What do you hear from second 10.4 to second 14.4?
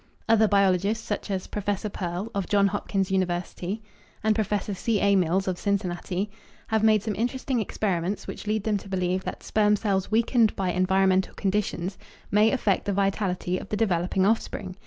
by environmental conditions may affect the vitality of the developing